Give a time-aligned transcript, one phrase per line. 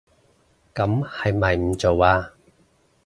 [0.73, 2.31] 噉係咪唔做吖